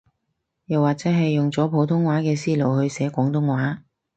[0.65, 3.83] 又或者係用咗普通話嘅思路去寫廣東話